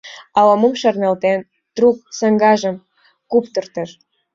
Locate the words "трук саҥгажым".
1.75-2.75